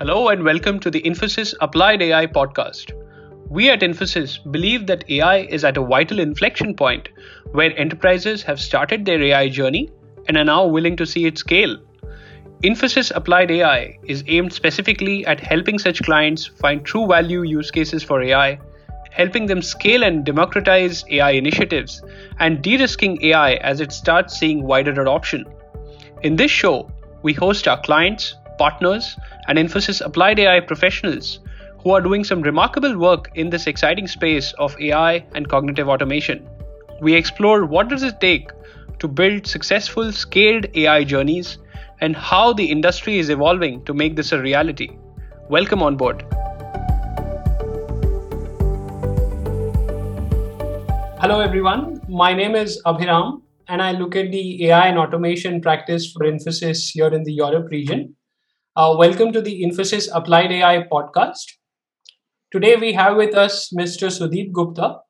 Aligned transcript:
Hello 0.00 0.28
and 0.28 0.42
welcome 0.44 0.80
to 0.80 0.90
the 0.90 1.02
Infosys 1.02 1.52
Applied 1.60 2.00
AI 2.00 2.26
podcast. 2.26 2.92
We 3.50 3.68
at 3.68 3.80
Infosys 3.80 4.38
believe 4.50 4.86
that 4.86 5.04
AI 5.10 5.40
is 5.40 5.62
at 5.62 5.76
a 5.76 5.84
vital 5.84 6.20
inflection 6.20 6.74
point 6.74 7.10
where 7.52 7.78
enterprises 7.78 8.42
have 8.44 8.58
started 8.58 9.04
their 9.04 9.22
AI 9.22 9.50
journey 9.50 9.90
and 10.26 10.38
are 10.38 10.44
now 10.44 10.64
willing 10.64 10.96
to 10.96 11.04
see 11.04 11.26
it 11.26 11.36
scale. 11.36 11.76
Infosys 12.62 13.12
Applied 13.14 13.50
AI 13.50 13.98
is 14.04 14.24
aimed 14.26 14.54
specifically 14.54 15.26
at 15.26 15.38
helping 15.38 15.78
such 15.78 16.02
clients 16.02 16.46
find 16.46 16.82
true 16.82 17.06
value 17.06 17.42
use 17.42 17.70
cases 17.70 18.02
for 18.02 18.22
AI, 18.22 18.58
helping 19.10 19.44
them 19.44 19.60
scale 19.60 20.02
and 20.02 20.24
democratize 20.24 21.04
AI 21.10 21.32
initiatives, 21.32 22.02
and 22.38 22.62
de 22.62 22.78
risking 22.78 23.22
AI 23.22 23.56
as 23.56 23.82
it 23.82 23.92
starts 23.92 24.38
seeing 24.38 24.62
wider 24.62 24.98
adoption. 25.02 25.44
In 26.22 26.36
this 26.36 26.50
show, 26.50 26.90
we 27.22 27.34
host 27.34 27.68
our 27.68 27.78
clients, 27.82 28.34
partners, 28.60 29.16
and 29.48 29.58
Infosys 29.58 30.02
Applied 30.04 30.38
AI 30.38 30.60
professionals 30.60 31.38
who 31.82 31.92
are 31.92 32.00
doing 32.02 32.24
some 32.24 32.42
remarkable 32.42 32.98
work 32.98 33.30
in 33.34 33.48
this 33.48 33.66
exciting 33.66 34.06
space 34.06 34.52
of 34.58 34.78
AI 34.78 35.24
and 35.34 35.48
cognitive 35.48 35.88
automation. 35.88 36.46
We 37.00 37.14
explore 37.14 37.64
what 37.64 37.88
does 37.88 38.02
it 38.02 38.20
take 38.20 38.50
to 38.98 39.08
build 39.08 39.46
successful 39.46 40.12
scaled 40.12 40.66
AI 40.74 41.04
journeys 41.04 41.56
and 42.02 42.14
how 42.14 42.52
the 42.52 42.70
industry 42.70 43.18
is 43.18 43.30
evolving 43.30 43.82
to 43.86 43.94
make 43.94 44.14
this 44.16 44.32
a 44.32 44.42
reality. 44.42 44.90
Welcome 45.48 45.82
on 45.82 45.96
board. 45.96 46.22
Hello 51.22 51.40
everyone, 51.40 52.00
my 52.08 52.34
name 52.34 52.54
is 52.54 52.80
Abhiram 52.84 53.42
and 53.68 53.80
I 53.80 53.92
look 53.92 54.16
at 54.16 54.30
the 54.30 54.66
AI 54.66 54.86
and 54.88 54.98
automation 54.98 55.60
practice 55.62 56.12
for 56.12 56.26
Infosys 56.26 56.90
here 56.92 57.08
in 57.08 57.24
the 57.24 57.32
Europe 57.32 57.68
region. 57.70 58.16
Uh, 58.80 58.96
welcome 58.96 59.30
to 59.30 59.42
the 59.42 59.62
Infosys 59.62 60.08
Applied 60.10 60.50
AI 60.50 60.84
podcast. 60.90 61.44
Today 62.50 62.76
we 62.76 62.94
have 62.94 63.14
with 63.14 63.34
us 63.34 63.70
Mr. 63.78 64.08
Sudeep 64.08 64.52
Gupta, 64.52 65.00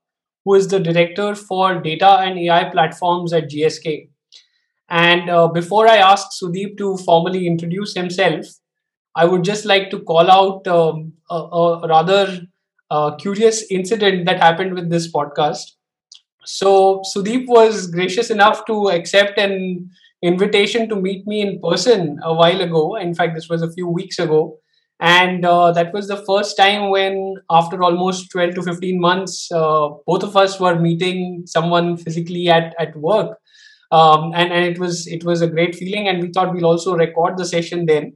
who 0.44 0.54
is 0.54 0.66
the 0.66 0.80
Director 0.80 1.36
for 1.36 1.80
Data 1.80 2.18
and 2.18 2.36
AI 2.36 2.64
Platforms 2.64 3.32
at 3.32 3.48
GSK. 3.48 4.08
And 4.88 5.30
uh, 5.30 5.46
before 5.46 5.86
I 5.86 5.98
ask 5.98 6.30
Sudeep 6.42 6.78
to 6.78 6.96
formally 6.96 7.46
introduce 7.46 7.94
himself, 7.94 8.44
I 9.14 9.24
would 9.24 9.44
just 9.44 9.64
like 9.64 9.88
to 9.90 10.00
call 10.00 10.28
out 10.28 10.66
um, 10.66 11.12
a, 11.30 11.36
a, 11.36 11.86
rather 11.86 12.40
uh, 12.90 13.14
curious 13.14 13.70
incident 13.70 14.26
that 14.26 14.40
happened 14.40 14.74
with 14.74 14.90
this 14.90 15.12
podcast. 15.12 15.76
So 16.44 17.02
Sudeep 17.14 17.46
was 17.46 17.86
gracious 17.86 18.30
enough 18.30 18.64
to 18.66 18.88
accept 18.88 19.38
an 19.38 19.90
invitation 20.22 20.88
to 20.88 20.96
meet 20.96 21.26
me 21.26 21.40
in 21.40 21.60
person 21.60 22.18
a 22.22 22.34
while 22.34 22.60
ago. 22.60 22.96
In 22.96 23.14
fact, 23.14 23.34
this 23.34 23.48
was 23.48 23.62
a 23.62 23.72
few 23.72 23.88
weeks 23.88 24.18
ago. 24.18 24.58
And 25.02 25.46
uh, 25.46 25.72
that 25.72 25.94
was 25.94 26.08
the 26.08 26.22
first 26.26 26.58
time 26.58 26.90
when, 26.90 27.36
after 27.50 27.82
almost 27.82 28.30
12 28.30 28.56
to 28.56 28.62
15 28.62 29.00
months, 29.00 29.50
uh, 29.50 29.88
both 30.06 30.22
of 30.22 30.36
us 30.36 30.60
were 30.60 30.78
meeting 30.78 31.44
someone 31.46 31.96
physically 31.96 32.50
at, 32.50 32.74
at 32.78 32.94
work. 32.96 33.38
Um, 33.92 34.32
and, 34.34 34.52
and 34.52 34.64
it 34.64 34.78
was 34.78 35.08
it 35.08 35.24
was 35.24 35.42
a 35.42 35.48
great 35.48 35.74
feeling 35.74 36.06
and 36.06 36.22
we 36.22 36.30
thought 36.30 36.54
we'll 36.54 36.64
also 36.64 36.94
record 36.94 37.36
the 37.36 37.44
session 37.44 37.86
then 37.86 38.12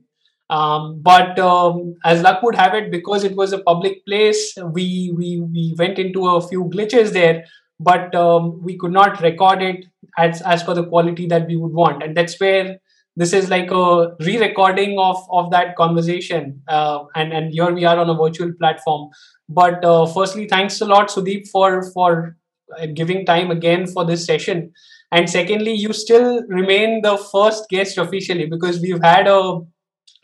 um, 0.49 1.01
but 1.03 1.37
um, 1.41 1.95
as 2.05 2.23
luck 2.23 2.45
would 2.45 2.55
have 2.55 2.75
it 2.75 2.93
because 2.93 3.25
it 3.25 3.35
was 3.35 3.53
a 3.53 3.59
public 3.59 4.07
place 4.07 4.55
we 4.73 5.13
we, 5.17 5.41
we 5.41 5.75
went 5.77 5.99
into 5.99 6.29
a 6.29 6.47
few 6.47 6.71
glitches 6.73 7.13
there 7.13 7.45
but 7.81 8.15
um, 8.15 8.63
we 8.63 8.77
could 8.77 8.93
not 8.93 9.21
record 9.21 9.63
it 9.63 9.85
as 10.19 10.43
as 10.43 10.63
per 10.63 10.75
the 10.75 10.87
quality 10.87 11.27
that 11.27 11.47
we 11.47 11.57
would 11.57 11.73
want. 11.73 12.03
And 12.03 12.17
that's 12.17 12.39
where 12.41 12.79
this 13.17 13.33
is 13.33 13.49
like 13.49 13.71
a 13.71 14.15
re-recording 14.21 14.99
of 14.99 15.17
of 15.31 15.51
that 15.51 15.77
conversation 15.77 16.63
uh, 16.69 17.05
and 17.15 17.33
and 17.33 17.53
here 17.53 17.73
we 17.73 17.85
are 17.85 17.99
on 17.99 18.11
a 18.11 18.15
virtual 18.15 18.53
platform. 18.53 19.11
But 19.49 19.85
uh, 19.85 20.07
firstly 20.07 20.47
thanks 20.49 20.81
a 20.81 20.87
lot 20.87 21.09
sudeep 21.09 21.49
for 21.49 21.91
for 21.93 22.37
uh, 22.79 22.87
giving 22.87 23.27
time 23.27 23.51
again 23.51 23.87
for 23.87 24.05
this 24.05 24.25
session. 24.25 24.73
And 25.13 25.31
secondly 25.31 25.75
you 25.75 25.93
still 25.93 26.43
remain 26.49 27.03
the 27.03 27.17
first 27.17 27.69
guest 27.69 27.99
officially 27.99 28.47
because 28.47 28.81
we've 28.81 29.03
had 29.03 29.29
a 29.29 29.61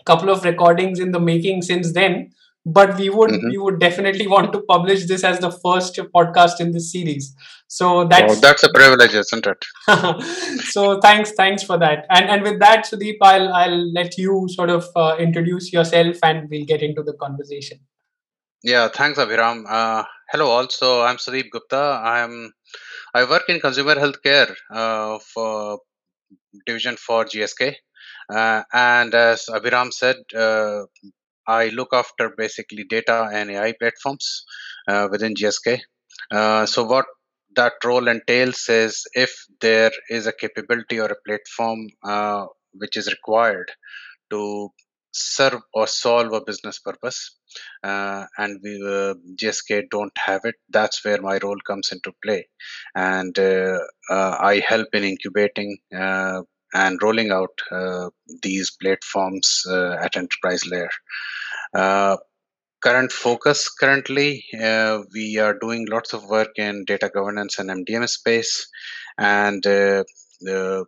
couple 0.04 0.30
of 0.30 0.44
recordings 0.44 0.98
in 0.98 1.12
the 1.12 1.20
making 1.20 1.62
since 1.62 1.92
then 1.92 2.30
but 2.66 2.98
we 2.98 3.08
would 3.08 3.30
mm-hmm. 3.30 3.48
we 3.48 3.58
would 3.58 3.80
definitely 3.80 4.26
want 4.26 4.52
to 4.52 4.60
publish 4.62 5.06
this 5.06 5.24
as 5.24 5.38
the 5.38 5.50
first 5.50 5.98
podcast 6.14 6.60
in 6.60 6.72
this 6.72 6.92
series. 6.92 7.34
So 7.68 8.06
that's 8.06 8.32
oh, 8.36 8.40
that's 8.40 8.62
a 8.62 8.72
privilege 8.72 9.14
isn't 9.14 9.46
it? 9.46 9.64
So 10.64 11.00
thanks 11.00 11.32
thanks 11.32 11.62
for 11.62 11.78
that. 11.78 12.06
And 12.10 12.28
and 12.28 12.42
with 12.42 12.60
that 12.60 12.84
sudeep 12.84 13.16
i'll 13.22 13.52
i'll 13.52 13.92
let 13.92 14.18
you 14.18 14.46
sort 14.50 14.70
of 14.70 14.86
uh, 14.94 15.16
introduce 15.18 15.72
yourself 15.72 16.16
and 16.22 16.48
we'll 16.50 16.66
get 16.66 16.82
into 16.82 17.02
the 17.02 17.14
conversation. 17.14 17.80
Yeah 18.62 18.88
thanks 18.88 19.18
abhiram. 19.18 19.64
Uh, 19.66 20.04
hello 20.30 20.48
also 20.48 21.02
i'm 21.02 21.16
sudeep 21.16 21.50
gupta. 21.50 22.00
I'm 22.04 22.52
i 23.14 23.24
work 23.24 23.48
in 23.48 23.60
consumer 23.60 23.94
healthcare 23.94 24.54
uh, 24.70 25.18
for 25.18 25.80
division 26.66 26.96
for 26.96 27.24
gsk 27.24 27.74
uh, 28.28 28.62
and 28.72 29.14
as 29.14 29.46
abhiram 29.46 29.92
said 29.92 30.16
uh, 30.36 30.82
I 31.58 31.68
look 31.68 31.92
after 31.92 32.32
basically 32.36 32.84
data 32.84 33.28
and 33.32 33.50
AI 33.50 33.72
platforms 33.80 34.44
uh, 34.88 35.08
within 35.10 35.34
GSK. 35.34 35.80
Uh, 36.30 36.66
so 36.66 36.84
what 36.84 37.06
that 37.56 37.72
role 37.84 38.08
entails 38.08 38.68
is 38.68 39.04
if 39.14 39.32
there 39.60 39.90
is 40.08 40.26
a 40.26 40.32
capability 40.32 41.00
or 41.00 41.06
a 41.06 41.22
platform 41.26 41.88
uh, 42.04 42.46
which 42.74 42.96
is 42.96 43.08
required 43.08 43.70
to 44.30 44.70
serve 45.12 45.60
or 45.74 45.86
solve 45.86 46.32
a 46.32 46.40
business 46.40 46.78
purpose 46.78 47.36
uh, 47.82 48.24
and 48.38 48.60
we 48.62 48.74
uh, 48.86 49.14
gsk 49.42 49.82
don't 49.90 50.16
have 50.16 50.42
it 50.44 50.54
that's 50.68 51.04
where 51.04 51.20
my 51.20 51.36
role 51.42 51.58
comes 51.66 51.90
into 51.90 52.12
play 52.22 52.46
and 52.94 53.36
uh, 53.38 53.78
uh 54.10 54.36
i 54.40 54.62
help 54.68 54.86
in 54.92 55.02
incubating 55.02 55.76
uh, 56.04 56.40
and 56.74 57.02
rolling 57.02 57.30
out 57.30 57.60
uh, 57.70 58.08
these 58.42 58.70
platforms 58.70 59.64
at 59.68 60.16
enterprise 60.16 60.66
layer. 60.66 60.90
Uh, 61.74 62.16
current 62.80 63.12
focus 63.12 63.68
currently 63.68 64.44
uh, 64.62 65.00
we 65.12 65.38
are 65.38 65.54
doing 65.58 65.86
lots 65.86 66.12
of 66.12 66.28
work 66.28 66.50
in 66.56 66.84
data 66.84 67.10
governance 67.12 67.58
and 67.58 67.70
mdm 67.70 68.08
space. 68.08 68.68
And 69.18 69.64
uh, 69.66 70.04
uh, 70.50 70.82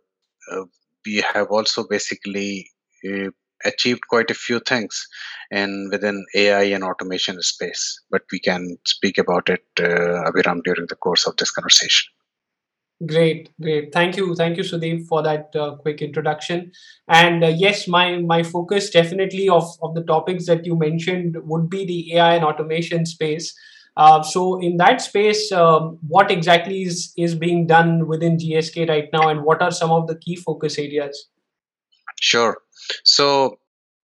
we 1.05 1.23
have 1.33 1.47
also 1.51 1.85
basically 1.87 2.71
uh, 3.07 3.29
achieved 3.65 4.01
quite 4.09 4.31
a 4.31 4.35
few 4.45 4.59
things 4.59 5.07
in 5.51 5.89
within 5.91 6.25
ai 6.35 6.63
and 6.63 6.83
automation 6.83 7.41
space. 7.41 8.01
But 8.09 8.23
we 8.31 8.39
can 8.39 8.77
speak 8.85 9.17
about 9.17 9.49
it 9.49 9.63
uh, 9.79 10.29
abhiram 10.29 10.61
during 10.63 10.87
the 10.87 10.95
course 10.95 11.27
of 11.27 11.37
this 11.37 11.51
conversation 11.51 12.11
Great, 13.05 13.49
great. 13.61 13.91
Thank 13.91 14.15
you, 14.15 14.33
thank 14.35 14.55
you, 14.55 14.63
Sudeep, 14.63 15.07
for 15.07 15.21
that 15.23 15.53
uh, 15.55 15.75
quick 15.75 16.01
introduction. 16.01 16.71
And 17.07 17.43
uh, 17.43 17.47
yes, 17.47 17.87
my 17.87 18.17
my 18.19 18.43
focus 18.43 18.89
definitely 18.89 19.49
of 19.49 19.65
of 19.81 19.95
the 19.95 20.03
topics 20.03 20.45
that 20.45 20.65
you 20.65 20.77
mentioned 20.77 21.35
would 21.43 21.69
be 21.69 21.85
the 21.85 22.15
AI 22.15 22.35
and 22.35 22.45
automation 22.45 23.05
space. 23.05 23.53
Uh, 23.97 24.23
so, 24.23 24.59
in 24.59 24.77
that 24.77 25.01
space, 25.01 25.51
um, 25.51 25.99
what 26.07 26.31
exactly 26.31 26.83
is 26.83 27.13
is 27.17 27.35
being 27.35 27.67
done 27.67 28.07
within 28.07 28.37
GSK 28.37 28.87
right 28.87 29.09
now, 29.11 29.27
and 29.27 29.43
what 29.43 29.61
are 29.61 29.71
some 29.71 29.91
of 29.91 30.07
the 30.07 30.15
key 30.15 30.35
focus 30.35 30.79
areas? 30.79 31.27
Sure. 32.21 32.57
So, 33.03 33.59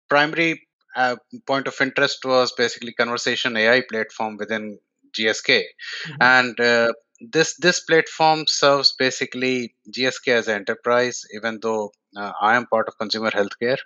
primary 0.09 0.67
uh, 0.95 1.15
point 1.47 1.67
of 1.67 1.75
interest 1.81 2.23
was 2.23 2.53
basically 2.53 2.93
conversation 2.93 3.57
AI 3.57 3.83
platform 3.89 4.37
within 4.37 4.79
GSK, 5.17 5.63
mm-hmm. 6.07 6.21
and 6.21 6.59
uh, 6.59 6.93
this 7.31 7.55
this 7.57 7.79
platform 7.81 8.45
serves 8.47 8.93
basically 8.97 9.75
GSK 9.91 10.27
as 10.27 10.47
an 10.47 10.55
enterprise, 10.55 11.21
even 11.33 11.59
though 11.61 11.91
uh, 12.15 12.31
I 12.41 12.55
am 12.55 12.65
part 12.67 12.87
of 12.87 12.97
consumer 12.97 13.31
healthcare. 13.31 13.77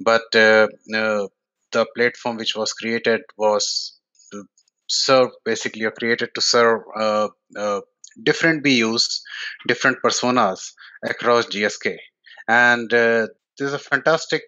But 0.00 0.34
uh, 0.34 0.68
uh, 0.94 1.26
the 1.72 1.86
platform 1.96 2.36
which 2.36 2.54
was 2.54 2.72
created 2.72 3.22
was 3.36 3.98
to 4.32 4.44
serve 4.88 5.30
basically 5.44 5.84
or 5.84 5.90
created 5.90 6.30
to 6.34 6.40
serve 6.40 6.82
uh, 6.96 7.28
uh, 7.56 7.80
different 8.22 8.62
BUs, 8.62 9.22
different 9.66 9.98
personas 10.04 10.72
across 11.04 11.46
GSK, 11.46 11.96
and 12.48 12.92
uh, 12.92 13.26
this 13.58 13.68
is 13.68 13.74
a 13.74 13.78
fantastic 13.78 14.42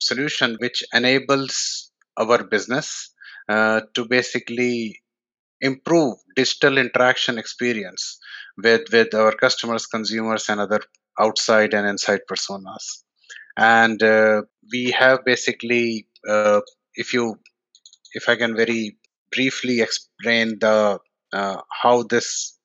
solution 0.00 0.56
which 0.60 0.82
enables 0.92 1.90
our 2.16 2.42
business 2.44 3.10
to 3.48 4.04
basically 4.08 5.00
improve 5.60 6.16
digital 6.36 6.78
interaction 6.78 7.38
experience 7.38 8.18
with 8.62 8.82
with 8.92 9.14
our 9.14 9.32
customers 9.32 9.86
consumers 9.86 10.48
and 10.48 10.60
other 10.60 10.80
outside 11.18 11.74
and 11.74 11.86
inside 11.86 12.20
personas 12.30 12.84
and 13.56 14.02
uh, 14.02 14.42
we 14.72 14.90
have 14.90 15.24
basically 15.24 16.06
uh, 16.28 16.60
if 16.94 17.12
you 17.12 17.36
if 18.14 18.28
i 18.28 18.36
can 18.36 18.56
very 18.56 18.96
briefly 19.32 19.80
explain 19.80 20.58
the 20.60 20.98
uh, 21.32 21.60
how 21.82 22.02
this 22.02 22.58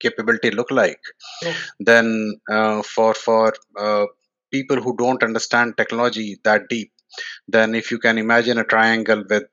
capability 0.00 0.50
look 0.50 0.70
like 0.70 1.00
yeah. 1.42 1.54
then 1.78 2.34
uh, 2.50 2.82
for 2.82 3.14
for 3.14 3.54
uh, 3.78 4.04
people 4.52 4.80
who 4.80 4.96
don't 4.96 5.22
understand 5.22 5.76
technology 5.76 6.36
that 6.44 6.68
deep 6.68 6.90
then 7.48 7.74
if 7.74 7.90
you 7.90 7.98
can 7.98 8.18
imagine 8.18 8.58
a 8.58 8.64
triangle 8.64 9.22
with 9.30 9.44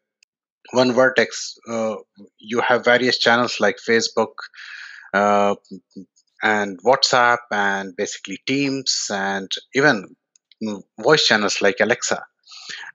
one 0.71 0.93
vertex 0.93 1.57
uh, 1.69 1.95
you 2.39 2.61
have 2.61 2.85
various 2.85 3.17
channels 3.17 3.59
like 3.59 3.77
facebook 3.77 4.33
uh, 5.13 5.55
and 6.43 6.79
whatsapp 6.83 7.39
and 7.51 7.95
basically 7.95 8.39
teams 8.47 9.07
and 9.11 9.51
even 9.75 10.15
mm, 10.63 10.81
voice 10.99 11.25
channels 11.25 11.61
like 11.61 11.79
alexa. 11.79 12.23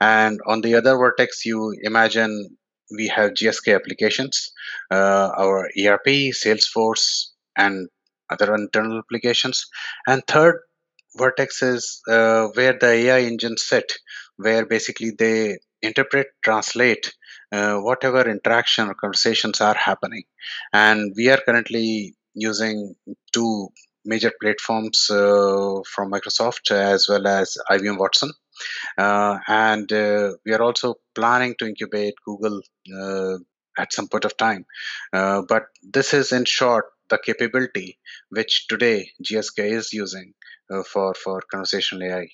And 0.01 0.41
on 0.47 0.61
the 0.61 0.75
other 0.75 0.97
vertex 0.97 1.45
you 1.45 1.75
imagine 1.83 2.57
we 2.97 3.09
have 3.09 3.33
gsk 3.33 3.75
applications 3.75 4.53
uh, 4.91 5.31
our 5.37 5.69
erp 5.79 6.07
salesforce 6.07 7.27
and 7.57 7.89
other 8.31 8.55
internal 8.55 8.99
applications. 8.99 9.67
And 10.07 10.23
third 10.27 10.61
vertex 11.17 11.63
is 11.63 12.01
uh, 12.09 12.49
where 12.55 12.77
the 12.79 12.87
ai 12.87 13.23
engines 13.23 13.65
sit 13.65 13.93
where 14.37 14.67
basically 14.67 15.13
they 15.13 15.59
interpret 15.83 16.29
translate 16.45 17.15
uh, 17.53 17.77
whatever 17.79 18.29
interaction 18.29 18.89
or 18.89 18.95
conversations 18.95 19.61
are 19.61 19.75
happening. 19.75 20.25
And 20.73 21.13
we 21.17 21.31
are 21.31 21.41
currently 21.45 22.15
using 22.35 22.95
two 23.33 23.69
major 24.05 24.33
platforms 24.41 25.11
uh, 25.11 25.81
from 25.93 26.13
microsoft 26.13 26.71
as 26.71 27.07
well 27.09 27.27
as 27.27 27.57
ibm 27.71 27.99
watson. 27.99 28.31
Uh, 28.97 29.39
and 29.49 29.93
uh, 29.93 30.33
we 30.45 30.53
are 30.55 30.63
also 30.63 30.95
planning 31.15 31.55
to 31.59 31.67
incubate 31.67 32.15
google 32.25 32.61
uh, 32.99 33.37
at 33.79 33.93
some 33.93 34.09
point 34.09 34.25
of 34.25 34.37
time. 34.37 34.65
Uh, 35.13 35.43
but 35.47 35.65
this 35.83 36.15
is 36.15 36.33
in 36.33 36.45
short 36.45 36.87
the 37.09 37.19
capability 37.19 37.99
which 38.31 38.67
today 38.69 39.09
gsk 39.23 39.59
is 39.59 39.93
using 39.93 40.33
for 40.93 41.15
for 41.15 41.41
conversational 41.51 42.03
ai 42.09 42.27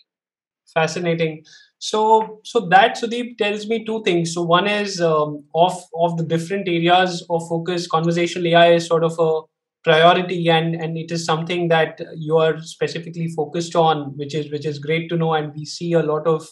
fascinating 0.72 1.44
so, 1.84 2.38
so 2.44 2.60
that 2.68 2.96
Sudeep 2.96 3.38
tells 3.38 3.66
me 3.66 3.84
two 3.84 4.04
things. 4.04 4.32
So 4.32 4.42
one 4.42 4.68
is 4.68 5.00
um, 5.00 5.42
of 5.52 5.76
of 5.96 6.16
the 6.16 6.22
different 6.22 6.68
areas 6.68 7.26
of 7.28 7.42
focus. 7.48 7.88
Conversational 7.88 8.46
AI 8.46 8.74
is 8.74 8.86
sort 8.86 9.02
of 9.02 9.18
a 9.18 9.40
priority, 9.82 10.48
and 10.48 10.76
and 10.76 10.96
it 10.96 11.10
is 11.10 11.24
something 11.24 11.66
that 11.70 12.00
you 12.14 12.36
are 12.36 12.62
specifically 12.62 13.26
focused 13.34 13.74
on, 13.74 14.16
which 14.16 14.32
is 14.32 14.48
which 14.52 14.64
is 14.64 14.78
great 14.78 15.08
to 15.08 15.16
know. 15.16 15.34
And 15.34 15.52
we 15.56 15.64
see 15.64 15.92
a 15.94 16.04
lot 16.04 16.24
of 16.28 16.46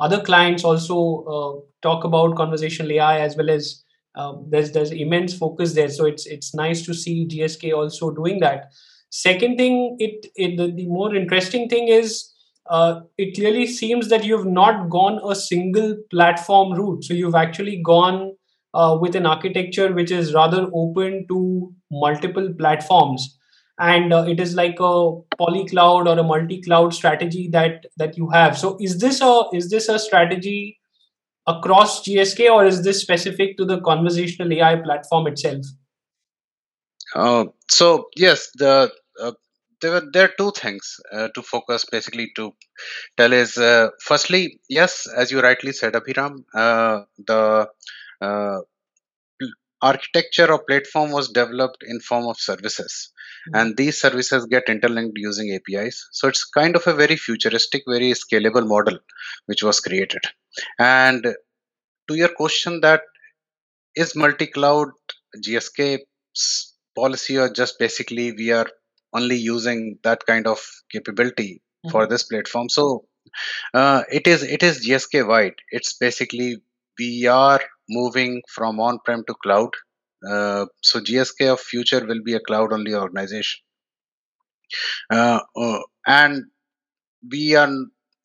other 0.00 0.22
clients 0.22 0.64
also 0.64 1.24
uh, 1.24 1.60
talk 1.82 2.04
about 2.04 2.36
conversational 2.36 2.90
AI 2.92 3.20
as 3.20 3.36
well 3.36 3.50
as 3.50 3.84
um, 4.14 4.46
there's 4.48 4.72
there's 4.72 4.92
immense 4.92 5.36
focus 5.36 5.74
there. 5.74 5.90
So 5.90 6.06
it's 6.06 6.24
it's 6.24 6.54
nice 6.54 6.86
to 6.86 6.94
see 6.94 7.28
GSK 7.28 7.74
also 7.74 8.12
doing 8.12 8.40
that. 8.40 8.72
Second 9.10 9.58
thing, 9.58 9.96
it, 9.98 10.26
it 10.36 10.56
the, 10.56 10.72
the 10.72 10.86
more 10.86 11.14
interesting 11.14 11.68
thing 11.68 11.88
is 11.88 12.29
uh, 12.70 13.00
it 13.18 13.34
clearly 13.34 13.66
seems 13.66 14.08
that 14.08 14.24
you've 14.24 14.46
not 14.46 14.88
gone 14.88 15.20
a 15.28 15.34
single 15.34 15.96
platform 16.10 16.72
route. 16.72 17.02
So 17.04 17.14
you've 17.14 17.34
actually 17.34 17.82
gone 17.84 18.36
uh, 18.72 18.96
with 19.00 19.16
an 19.16 19.26
architecture 19.26 19.92
which 19.92 20.12
is 20.12 20.32
rather 20.32 20.70
open 20.72 21.26
to 21.28 21.74
multiple 21.90 22.54
platforms, 22.56 23.36
and 23.80 24.12
uh, 24.12 24.24
it 24.28 24.38
is 24.38 24.54
like 24.54 24.76
a 24.78 25.10
polycloud 25.40 26.06
or 26.06 26.16
a 26.16 26.22
multi-cloud 26.22 26.94
strategy 26.94 27.48
that 27.50 27.86
that 27.96 28.16
you 28.16 28.30
have. 28.30 28.56
So 28.56 28.76
is 28.80 28.98
this 28.98 29.20
a 29.20 29.42
is 29.52 29.68
this 29.70 29.88
a 29.88 29.98
strategy 29.98 30.78
across 31.48 32.04
GSK, 32.04 32.48
or 32.52 32.64
is 32.64 32.84
this 32.84 33.00
specific 33.00 33.56
to 33.56 33.64
the 33.64 33.80
conversational 33.80 34.52
AI 34.52 34.76
platform 34.76 35.26
itself? 35.26 35.66
Uh, 37.16 37.46
so 37.68 38.04
yes, 38.16 38.48
the 38.54 38.92
uh, 39.20 39.32
there 39.80 39.92
were 39.92 40.04
there 40.12 40.24
are 40.24 40.34
two 40.38 40.52
things 40.52 40.96
uh, 41.12 41.28
to 41.34 41.42
focus 41.42 41.84
basically 41.90 42.30
to 42.36 42.52
tell 43.16 43.32
is 43.32 43.56
uh, 43.58 43.88
firstly 44.00 44.60
yes 44.68 45.06
as 45.16 45.30
you 45.30 45.40
rightly 45.40 45.72
said 45.72 45.94
abhiram 46.00 46.36
uh, 46.54 47.00
the 47.30 47.68
uh, 48.20 48.58
architecture 49.82 50.50
or 50.52 50.62
platform 50.64 51.10
was 51.10 51.30
developed 51.30 51.82
in 51.86 52.00
form 52.00 52.26
of 52.26 52.38
services. 52.38 53.12
Mm-hmm. 53.40 53.58
and 53.58 53.76
these 53.78 53.98
services 53.98 54.44
get 54.54 54.68
interlinked 54.68 55.16
using 55.16 55.48
apis 55.54 55.98
so 56.12 56.28
it's 56.28 56.44
kind 56.44 56.76
of 56.76 56.86
a 56.86 56.92
very 56.92 57.16
futuristic 57.16 57.84
very 57.92 58.10
scalable 58.22 58.66
model 58.72 58.98
which 59.46 59.62
was 59.62 59.80
created. 59.80 60.20
And 60.78 61.22
to 62.08 62.14
your 62.14 62.28
question 62.40 62.82
that 62.82 63.00
is 63.96 64.14
multi-cloud 64.14 64.88
gsk's 65.46 66.74
policy 66.94 67.38
or 67.38 67.48
just 67.60 67.78
basically 67.78 68.32
we 68.32 68.50
are 68.52 68.66
only 69.12 69.36
using 69.36 69.98
that 70.04 70.24
kind 70.26 70.46
of 70.46 70.60
capability 70.90 71.62
mm-hmm. 71.84 71.90
for 71.90 72.06
this 72.06 72.24
platform. 72.24 72.68
So 72.68 73.06
uh, 73.74 74.02
it 74.10 74.26
is 74.26 74.42
it 74.42 74.62
is 74.62 74.86
gsk 74.86 75.26
wide. 75.26 75.54
It's 75.70 75.92
basically 75.94 76.58
we 76.98 77.26
are 77.26 77.60
moving 77.88 78.42
from 78.48 78.80
on-prem 78.80 79.24
to 79.26 79.34
cloud. 79.42 79.70
Uh, 80.28 80.66
so 80.82 81.00
gsk 81.00 81.52
of 81.52 81.60
future 81.60 82.04
will 82.06 82.22
be 82.22 82.34
a 82.34 82.40
cloud 82.40 82.72
only 82.72 82.94
organization. 82.94 83.60
Uh, 85.10 85.40
uh, 85.56 85.80
and 86.06 86.44
we 87.30 87.54
are 87.54 87.70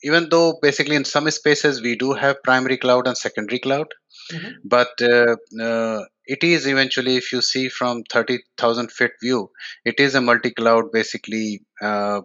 even 0.04 0.30
though 0.30 0.60
basically 0.62 0.96
in 0.96 1.06
some 1.06 1.30
spaces 1.32 1.82
we 1.82 1.96
do 1.96 2.14
have 2.14 2.44
primary 2.44 2.78
cloud 2.78 3.08
and 3.08 3.18
secondary 3.18 3.60
cloud 3.60 3.88
mm-hmm. 4.32 4.54
but 4.64 4.94
uh, 5.02 5.36
uh, 5.62 6.02
it 6.26 6.44
is 6.44 6.66
eventually 6.68 7.16
if 7.16 7.32
you 7.32 7.42
see 7.42 7.70
from 7.70 8.04
30000 8.12 8.92
feet 8.92 9.12
view 9.22 9.50
it 9.84 10.00
is 10.00 10.16
a 10.16 10.22
multi-cloud 10.22 10.92
basically 10.92 11.62
uh, 11.82 12.22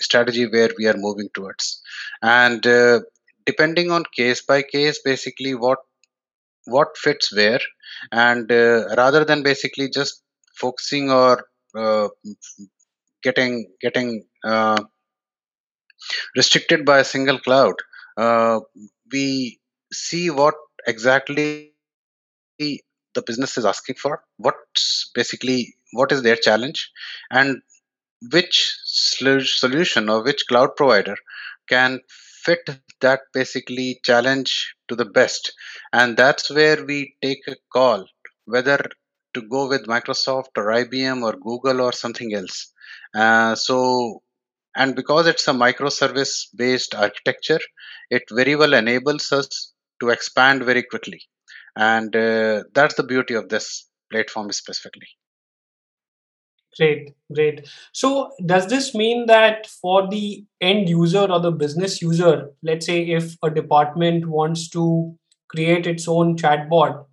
strategy 0.00 0.46
where 0.46 0.70
we 0.78 0.86
are 0.86 0.96
moving 0.96 1.28
towards 1.34 1.80
and 2.22 2.62
depending 3.46 3.90
on 3.90 4.04
case 4.14 4.42
by 4.42 4.62
case 4.62 5.00
basically 5.04 5.54
what 5.54 5.78
what 6.74 6.96
fits 7.04 7.34
where 7.38 7.60
and 8.12 8.52
uh, 8.52 8.84
rather 8.96 9.24
than 9.24 9.42
basically 9.42 9.88
just 9.98 10.22
focusing 10.62 11.10
or 11.10 11.46
uh, 11.74 12.08
getting 13.22 13.52
getting 13.80 14.10
uh, 14.44 14.80
restricted 16.36 16.84
by 16.84 16.98
a 17.00 17.10
single 17.14 17.38
cloud 17.46 17.74
we 19.12 19.58
see 19.92 20.26
what 20.30 20.54
exactly 20.88 21.72
the 21.98 22.02
business 22.24 23.58
is 23.58 23.64
asking 23.64 23.96
for 23.96 24.22
what's 24.36 25.10
basically 25.14 25.74
what 25.92 26.12
is 26.12 26.22
their 26.22 26.36
challenge 26.36 26.90
and 27.30 27.62
which 28.32 28.76
solution 28.84 30.08
or 30.08 30.22
which 30.24 30.46
cloud 30.48 30.70
provider 30.76 31.16
can 31.68 32.00
fit 32.08 32.68
that 33.00 33.20
basically 33.32 34.00
challenge 34.04 34.74
to 34.88 34.96
the 34.96 35.04
best. 35.04 35.52
And 35.92 36.16
that's 36.16 36.50
where 36.50 36.84
we 36.84 37.14
take 37.22 37.42
a 37.48 37.56
call 37.72 38.06
whether 38.46 38.78
to 39.34 39.42
go 39.42 39.68
with 39.68 39.86
microsoft 39.86 40.52
or 40.56 40.66
ibm 40.66 41.22
or 41.22 41.34
google 41.34 41.80
or 41.82 41.92
something 41.92 42.34
else. 42.34 42.72
Uh, 43.14 43.54
so 43.54 44.22
and 44.76 44.96
because 44.96 45.26
it's 45.26 45.48
a 45.48 45.52
microservice 45.52 46.46
based 46.56 46.94
architecture 46.94 47.60
it 48.10 48.22
very 48.30 48.56
well 48.56 48.74
enables 48.74 49.32
us 49.32 49.74
to 50.00 50.10
expand 50.10 50.64
very 50.64 50.82
quickly. 50.82 51.20
And 51.76 52.14
uh, 52.14 52.64
that's 52.74 52.94
the 52.94 53.02
beauty 53.02 53.34
of 53.34 53.48
this 53.48 53.88
platform 54.10 54.52
specifically. 54.52 55.08
Great 56.76 57.14
great. 57.34 57.68
So 57.92 58.30
does 58.46 58.68
this 58.68 58.94
mean 58.94 59.26
that 59.26 59.66
for 59.66 60.08
the 60.08 60.44
end 60.60 60.88
user 60.88 61.26
or 61.30 61.40
the 61.40 61.50
business 61.50 62.00
user 62.00 62.50
let's 62.62 62.86
say 62.86 63.02
if 63.02 63.34
a 63.42 63.50
department 63.50 64.26
wants 64.28 64.68
to 64.70 65.16
create 65.48 65.86
its 65.86 66.06
own 66.06 66.36
chatbot 66.36 67.04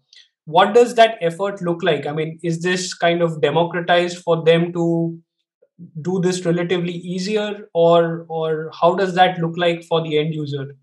what 0.45 0.75
does 0.75 0.93
that 0.95 1.17
effort 1.21 1.61
look 1.61 1.81
like? 1.81 2.05
I 2.05 2.11
mean 2.11 2.39
is 2.43 2.61
this 2.61 2.93
kind 2.93 3.21
of 3.21 3.41
democratized 3.41 4.19
for 4.19 4.43
them 4.43 4.71
to 4.73 5.19
do 6.01 6.19
this 6.21 6.45
relatively 6.45 6.93
easier 6.93 7.67
or 7.73 8.25
or 8.29 8.71
how 8.79 8.95
does 8.95 9.15
that 9.15 9.39
look 9.39 9.57
like 9.57 9.83
for 9.83 10.01
the 10.01 10.17
end 10.17 10.33
user 10.33 10.75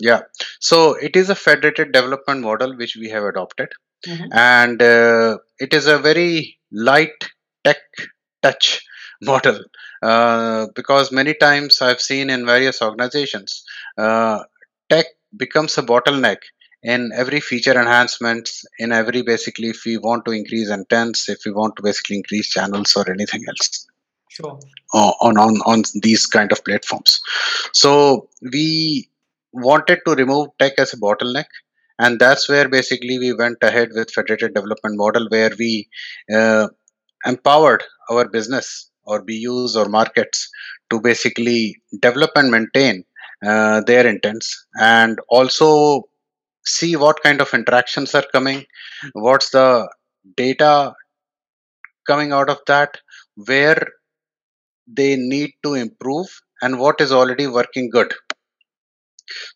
yeah. 0.00 0.22
So 0.60 0.94
it 0.94 1.16
is 1.16 1.30
a 1.30 1.34
federated 1.34 1.92
development 1.92 2.40
model 2.40 2.76
which 2.76 2.96
we 2.96 3.08
have 3.10 3.24
adopted. 3.24 3.68
Mm-hmm. 4.06 4.32
and 4.32 4.80
uh, 4.80 5.36
it 5.58 5.74
is 5.74 5.86
a 5.86 5.98
very 5.98 6.58
light 6.72 7.28
tech 7.64 7.76
touch 8.42 8.80
model 9.20 9.62
uh, 10.02 10.68
because 10.74 11.12
many 11.12 11.34
times 11.34 11.82
i've 11.82 12.00
seen 12.00 12.30
in 12.30 12.46
various 12.46 12.80
organizations 12.80 13.62
uh, 13.98 14.42
tech 14.88 15.04
becomes 15.36 15.76
a 15.76 15.82
bottleneck 15.82 16.38
in 16.82 17.10
every 17.14 17.40
feature 17.40 17.78
enhancements 17.78 18.64
in 18.78 18.90
every 18.90 19.22
basically 19.22 19.68
if 19.68 19.84
we 19.84 19.98
want 19.98 20.24
to 20.24 20.32
increase 20.32 20.70
intents 20.70 21.28
if 21.28 21.40
we 21.44 21.52
want 21.52 21.76
to 21.76 21.82
basically 21.82 22.16
increase 22.16 22.48
channels 22.48 22.96
or 22.96 23.10
anything 23.10 23.44
else. 23.48 23.86
Sure. 24.30 24.58
On 24.94 25.36
on 25.36 25.60
on 25.66 25.82
these 26.02 26.26
kind 26.26 26.52
of 26.52 26.64
platforms. 26.64 27.20
So 27.72 28.28
we 28.52 29.08
wanted 29.52 30.00
to 30.06 30.14
remove 30.14 30.48
tech 30.58 30.72
as 30.78 30.92
a 30.92 30.96
bottleneck 30.96 31.46
and 31.98 32.18
that's 32.18 32.48
where 32.48 32.68
basically 32.68 33.18
we 33.18 33.32
went 33.32 33.58
ahead 33.62 33.90
with 33.94 34.10
federated 34.10 34.54
development 34.54 34.96
model 34.96 35.26
where 35.28 35.50
we 35.58 35.88
uh, 36.34 36.68
empowered 37.26 37.82
our 38.10 38.28
business 38.28 38.90
or 39.04 39.22
BUs 39.22 39.76
or 39.76 39.86
markets 39.88 40.48
to 40.90 41.00
basically 41.00 41.76
develop 42.00 42.30
and 42.36 42.50
maintain 42.50 43.04
uh, 43.44 43.80
their 43.82 44.06
intents 44.06 44.66
and 44.80 45.18
also 45.28 46.02
see 46.64 46.96
what 46.96 47.22
kind 47.22 47.40
of 47.40 47.52
interactions 47.54 48.14
are 48.14 48.26
coming 48.32 48.64
what's 49.14 49.50
the 49.50 49.88
data 50.36 50.94
coming 52.06 52.32
out 52.32 52.50
of 52.50 52.58
that 52.66 52.98
where 53.36 53.82
they 54.86 55.16
need 55.16 55.50
to 55.62 55.74
improve 55.74 56.28
and 56.62 56.78
what 56.78 57.00
is 57.00 57.12
already 57.12 57.46
working 57.46 57.88
good 57.90 58.12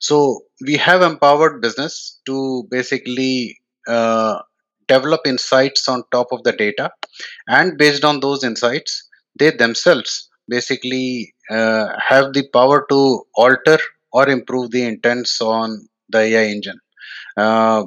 so 0.00 0.40
we 0.66 0.76
have 0.76 1.02
empowered 1.02 1.60
business 1.60 2.20
to 2.26 2.66
basically 2.70 3.58
uh, 3.88 4.38
develop 4.88 5.20
insights 5.26 5.88
on 5.88 6.02
top 6.12 6.28
of 6.32 6.42
the 6.44 6.52
data. 6.52 6.90
And 7.48 7.78
based 7.78 8.04
on 8.04 8.20
those 8.20 8.44
insights 8.44 9.08
they 9.38 9.50
themselves 9.50 10.28
basically 10.48 11.34
uh, 11.50 11.88
have 11.98 12.32
the 12.32 12.48
power 12.52 12.86
to 12.90 13.24
alter 13.34 13.78
or 14.12 14.28
improve 14.28 14.70
the 14.70 14.84
intents 14.84 15.40
on 15.40 15.88
the 16.08 16.18
ai 16.18 16.44
engine. 16.44 16.78
Uh, 17.36 17.84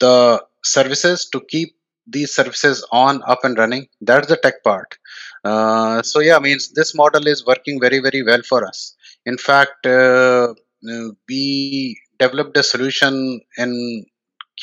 the 0.00 0.42
services 0.62 1.28
to 1.32 1.40
keep 1.48 1.76
these 2.06 2.34
services 2.34 2.86
on 2.92 3.22
up 3.26 3.44
and 3.44 3.58
running 3.58 3.86
that's 4.00 4.28
the 4.28 4.36
tech 4.36 4.62
part 4.62 4.98
uh, 5.44 6.02
so 6.02 6.20
yeah 6.20 6.38
means 6.38 6.72
this 6.72 6.94
model 6.94 7.26
is 7.26 7.46
working 7.46 7.80
very 7.80 8.00
very 8.00 8.22
well 8.22 8.42
for 8.42 8.66
us. 8.66 8.94
In 9.26 9.38
fact 9.38 9.86
uh, 9.86 10.54
we 11.28 11.98
developed 12.18 12.56
a 12.56 12.62
solution 12.62 13.40
in 13.58 14.04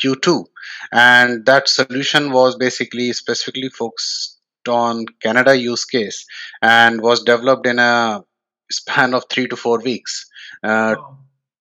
q2 0.01 0.45
and 0.93 1.45
that 1.45 1.67
solution 1.67 2.31
was 2.31 2.55
basically 2.55 3.11
specifically 3.11 3.69
focused 3.69 4.39
on 4.67 5.05
canada 5.21 5.55
use 5.57 5.83
case 5.83 6.25
and 6.61 7.01
was 7.01 7.23
developed 7.23 7.65
in 7.67 7.77
a 7.79 8.23
span 8.71 9.13
of 9.13 9.25
three 9.29 9.47
to 9.47 9.55
four 9.55 9.79
weeks 9.79 10.25
uh, 10.63 10.95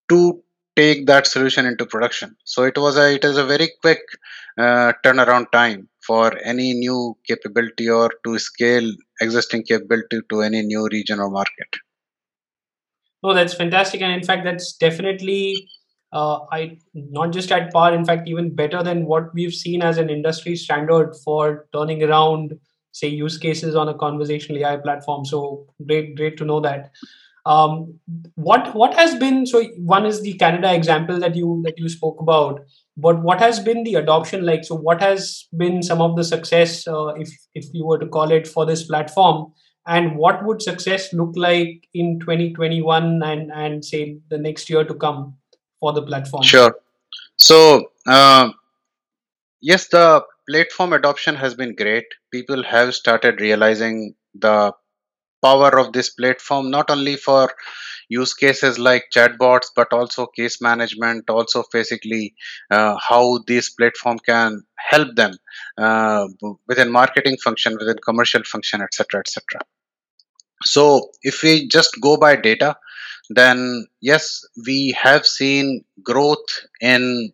to 0.08 0.42
take 0.76 1.06
that 1.06 1.26
solution 1.26 1.66
into 1.66 1.84
production. 1.84 2.36
So 2.44 2.64
it 2.64 2.78
was 2.78 2.96
a 2.96 3.14
it 3.14 3.24
is 3.24 3.36
a 3.36 3.44
very 3.44 3.70
quick 3.82 4.00
uh, 4.58 4.92
turnaround 5.04 5.50
time 5.52 5.88
for 6.10 6.28
any 6.52 6.68
new 6.84 7.00
capability 7.32 7.88
or 7.98 8.08
to 8.24 8.38
scale 8.46 8.88
existing 9.26 9.66
capability 9.72 10.20
to 10.30 10.40
any 10.48 10.62
new 10.70 10.86
region 10.96 11.26
or 11.26 11.30
market 11.40 11.82
no 13.22 13.34
that's 13.40 13.60
fantastic 13.64 14.08
and 14.08 14.18
in 14.20 14.26
fact 14.30 14.44
that's 14.50 14.72
definitely 14.86 15.42
uh, 16.12 16.40
I 16.50 16.78
not 16.94 17.32
just 17.32 17.52
at 17.52 17.72
par, 17.72 17.94
in 17.94 18.04
fact, 18.04 18.28
even 18.28 18.54
better 18.54 18.82
than 18.82 19.06
what 19.06 19.32
we've 19.32 19.54
seen 19.54 19.82
as 19.82 19.98
an 19.98 20.10
industry 20.10 20.56
standard 20.56 21.14
for 21.24 21.66
turning 21.72 22.02
around, 22.02 22.58
say, 22.92 23.08
use 23.08 23.38
cases 23.38 23.76
on 23.76 23.88
a 23.88 23.94
conversational 23.94 24.64
AI 24.64 24.76
platform. 24.78 25.24
So 25.24 25.66
great, 25.86 26.16
great 26.16 26.36
to 26.38 26.44
know 26.44 26.60
that. 26.60 26.90
Um, 27.46 27.98
what 28.34 28.74
what 28.74 28.94
has 28.94 29.14
been 29.14 29.46
so 29.46 29.64
one 29.78 30.04
is 30.04 30.20
the 30.20 30.34
Canada 30.34 30.74
example 30.74 31.18
that 31.20 31.34
you 31.34 31.62
that 31.64 31.78
you 31.78 31.88
spoke 31.88 32.20
about, 32.20 32.60
but 32.96 33.22
what 33.22 33.40
has 33.40 33.60
been 33.60 33.82
the 33.84 33.94
adoption 33.94 34.44
like? 34.44 34.64
So 34.64 34.74
what 34.74 35.00
has 35.00 35.48
been 35.56 35.82
some 35.82 36.02
of 36.02 36.16
the 36.16 36.24
success, 36.24 36.86
uh, 36.86 37.14
if 37.16 37.30
if 37.54 37.66
you 37.72 37.86
were 37.86 37.98
to 37.98 38.06
call 38.06 38.30
it, 38.30 38.46
for 38.46 38.66
this 38.66 38.84
platform? 38.84 39.52
And 39.86 40.16
what 40.16 40.44
would 40.44 40.60
success 40.60 41.12
look 41.12 41.32
like 41.34 41.88
in 41.94 42.20
2021 42.20 43.22
and 43.22 43.50
and 43.52 43.84
say 43.84 44.18
the 44.28 44.38
next 44.38 44.68
year 44.68 44.84
to 44.84 44.94
come 44.94 45.36
for 45.80 45.92
the 45.92 46.02
platform? 46.02 46.42
Sure. 46.42 46.76
So 47.36 47.90
uh, 48.06 48.50
yes, 49.62 49.88
the 49.88 50.22
platform 50.48 50.92
adoption 50.92 51.34
has 51.36 51.54
been 51.54 51.74
great. 51.74 52.04
People 52.30 52.62
have 52.62 52.94
started 52.94 53.40
realizing 53.40 54.14
the 54.34 54.72
power 55.42 55.78
of 55.78 55.92
this 55.92 56.10
platform 56.10 56.70
not 56.70 56.90
only 56.90 57.16
for 57.16 57.50
use 58.08 58.34
cases 58.34 58.78
like 58.78 59.04
chatbots 59.14 59.68
but 59.74 59.92
also 59.92 60.26
case 60.26 60.60
management 60.60 61.30
also 61.30 61.62
basically 61.72 62.34
uh, 62.70 62.96
how 62.98 63.38
this 63.46 63.70
platform 63.70 64.18
can 64.18 64.62
help 64.76 65.14
them 65.16 65.32
uh, 65.78 66.26
within 66.66 66.90
marketing 66.90 67.36
function 67.44 67.76
within 67.78 67.96
commercial 68.04 68.42
function 68.44 68.82
etc 68.82 69.20
etc 69.20 69.60
so 70.64 71.10
if 71.22 71.42
we 71.42 71.66
just 71.68 72.00
go 72.00 72.16
by 72.16 72.34
data 72.36 72.76
then 73.30 73.86
yes 74.00 74.44
we 74.66 74.94
have 75.00 75.24
seen 75.24 75.84
growth 76.02 76.66
in 76.80 77.32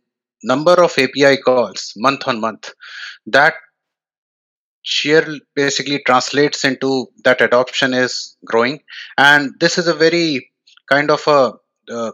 number 0.53 0.77
of 0.87 0.97
api 0.99 1.37
calls 1.39 1.93
month 1.97 2.27
on 2.29 2.41
month. 2.41 2.73
That 3.27 3.55
sheer 4.87 5.23
basically 5.55 6.01
translates 6.07 6.65
into 6.65 7.09
that 7.25 7.41
adoption 7.41 7.93
is 7.93 8.37
growing. 8.45 8.81
And 9.19 9.53
this 9.59 9.79
is 9.79 9.89
a 9.89 9.95
very 9.95 10.51
kind 10.89 11.11
of 11.11 11.23
a 11.27 11.41
uh, 11.93 12.13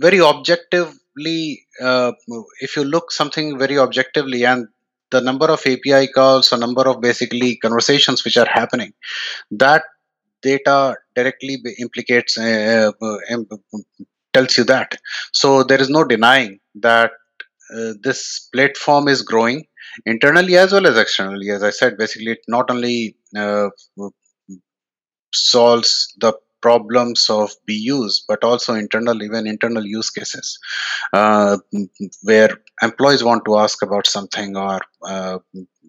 very 0.00 0.20
objectively 0.20 1.66
uh, 1.80 2.12
if 2.60 2.76
you 2.76 2.84
look 2.84 3.12
something 3.12 3.58
very 3.58 3.78
objectively 3.78 4.44
and 4.44 4.66
the 5.10 5.20
number 5.20 5.46
of 5.54 5.60
api 5.66 6.06
calls 6.08 6.52
or 6.52 6.56
number 6.56 6.88
of 6.88 7.02
basically 7.02 7.56
conversations 7.56 8.24
which 8.24 8.38
are 8.38 8.48
happening 8.50 8.92
that 9.50 9.82
data 10.40 10.96
directly 11.14 11.62
implicates 11.78 12.38
uh, 12.38 12.90
uh, 13.02 13.36
tells 14.32 14.56
you 14.56 14.64
that. 14.64 14.96
So 15.32 15.62
there 15.62 15.80
is 15.80 15.90
no 15.90 16.04
denying 16.04 16.60
that 16.76 17.12
uh, 17.76 17.92
this 18.02 18.48
platform 18.52 19.08
is 19.08 19.22
growing 19.22 19.64
internally 20.06 20.56
as 20.56 20.72
well 20.72 20.86
as 20.86 20.96
externally 20.96 21.50
as 21.50 21.62
i 21.62 21.70
said 21.70 21.96
basically 21.98 22.32
it 22.32 22.40
not 22.48 22.70
only 22.70 23.16
uh, 23.36 23.68
solves 25.34 26.14
the 26.20 26.32
problems 26.62 27.28
of 27.28 27.50
BUs, 27.66 28.24
but 28.26 28.42
also 28.42 28.72
internal, 28.74 29.22
even 29.22 29.46
internal 29.46 29.84
use 29.84 30.08
cases, 30.08 30.58
uh, 31.12 31.58
where 32.22 32.50
employees 32.82 33.22
want 33.22 33.44
to 33.44 33.58
ask 33.58 33.82
about 33.82 34.06
something, 34.06 34.56
or 34.56 34.80
uh, 35.04 35.38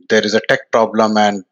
there 0.09 0.25
is 0.25 0.33
a 0.33 0.41
tech 0.49 0.71
problem 0.71 1.15
and 1.15 1.43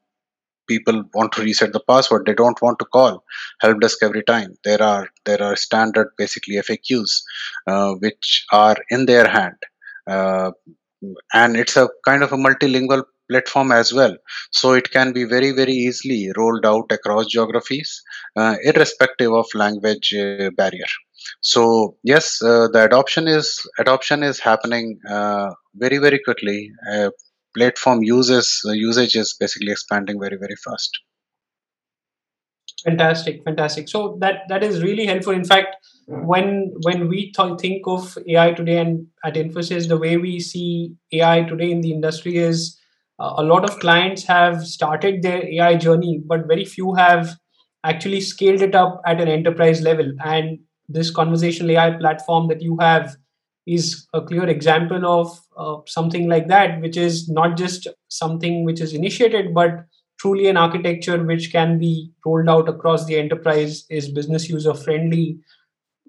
people 0.68 1.04
want 1.14 1.32
to 1.34 1.42
reset 1.42 1.72
the 1.72 1.84
password. 1.88 2.26
They 2.26 2.34
don't 2.34 2.62
want 2.62 2.80
to 2.80 2.86
call 2.86 3.24
help 3.62 3.80
desk 3.80 4.00
every 4.02 4.24
time. 4.24 4.58
There 4.64 4.82
are 4.82 5.08
there 5.26 5.42
are 5.42 5.56
standard 5.56 6.10
basically 6.18 6.56
FAQs 6.56 7.22
uh, 7.68 7.94
which 7.96 8.46
are 8.52 8.78
in 8.90 9.06
their 9.06 9.28
hand. 9.28 9.56
Uh, 10.08 10.52
and 11.34 11.58
it's 11.58 11.78
a 11.78 11.90
kind 12.06 12.24
of 12.24 12.32
a 12.32 12.38
multilingual 12.38 13.04
platform 13.30 13.72
as 13.72 13.94
well. 13.94 14.16
So 14.52 14.74
it 14.74 14.92
can 14.92 15.14
be 15.14 15.24
very 15.24 15.52
very 15.52 15.74
easily 15.74 16.32
rolled 16.36 16.66
out 16.66 16.92
across 16.92 17.28
geographies 17.28 18.02
uh, 18.36 18.56
irrespective 18.64 19.32
of 19.32 19.46
language 19.56 20.14
uh, 20.14 20.50
barrier. 20.58 20.92
So 21.40 21.96
yes 22.04 22.40
the 22.40 22.84
adoption 22.84 23.28
is 23.28 23.66
adoption 23.80 24.22
is 24.22 24.40
happening 24.40 25.00
very 25.76 25.98
very 25.98 26.20
quickly. 26.20 26.72
Platform 27.56 28.04
uses 28.04 28.62
usage 28.66 29.16
is 29.16 29.36
basically 29.40 29.72
expanding 29.72 30.20
very 30.20 30.38
very 30.38 30.56
fast. 30.66 30.92
Fantastic 32.84 33.44
fantastic. 33.44 33.90
So 33.90 34.18
that 34.20 34.44
that 34.50 34.64
is 34.64 34.82
really 34.82 35.06
helpful. 35.06 35.34
In 35.34 35.46
fact 35.46 35.76
when 36.12 36.74
when 36.84 37.08
we 37.08 37.32
th- 37.32 37.60
think 37.60 37.84
of 37.88 38.18
ai 38.28 38.52
today 38.54 38.78
and 38.78 39.08
at 39.26 39.36
infosys 39.36 39.88
the 39.88 39.98
way 39.98 40.18
we 40.18 40.40
see 40.40 40.94
ai 41.14 41.44
today 41.44 41.72
in 41.72 41.82
the 41.82 41.92
industry 41.92 42.38
is 42.38 42.78
uh, 43.20 43.34
a 43.38 43.44
lot 43.44 43.64
of 43.64 43.80
clients 43.80 44.24
have 44.24 44.66
started 44.66 45.22
their 45.22 45.46
ai 45.54 45.76
journey 45.76 46.22
but 46.26 46.48
very 46.48 46.66
few 46.66 46.94
have 46.96 47.36
actually 47.84 48.22
scaled 48.22 48.62
it 48.62 48.76
up 48.76 49.02
at 49.06 49.20
an 49.20 49.28
enterprise 49.28 49.82
level. 49.82 50.12
And 50.24 50.60
this 50.88 51.10
conversational 51.10 51.72
ai 51.72 51.92
platform 51.92 52.48
that 52.50 52.62
you 52.62 52.78
have 52.80 53.16
is 53.66 54.08
a 54.14 54.22
clear 54.22 54.48
example 54.48 55.06
of 55.06 55.40
uh, 55.56 55.82
something 55.86 56.28
like 56.28 56.48
that 56.48 56.82
which 56.82 56.98
is 56.98 57.30
not 57.30 57.56
just 57.58 57.88
something 58.10 58.66
which 58.66 58.82
is 58.82 58.94
initiated 58.94 59.54
but 59.54 59.86
truly 60.20 60.48
an 60.48 60.58
architecture 60.58 61.24
which 61.24 61.52
can 61.52 61.78
be 61.78 62.12
rolled 62.26 62.50
out 62.50 62.68
across 62.68 63.06
the 63.06 63.16
enterprise 63.16 63.86
is 63.90 64.10
business 64.10 64.50
user 64.50 64.74
friendly 64.74 65.40